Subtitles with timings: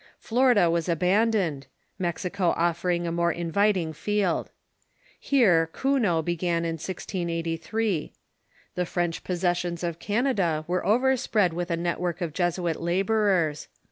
[0.17, 1.67] Florida was abandoned,
[1.99, 4.49] Mexico offering a more inviting field.
[5.19, 8.11] Here Kuno began in 1683.
[8.75, 13.67] Tlie French pos sessions of Canada were overspread with a network of Jesuit laborers.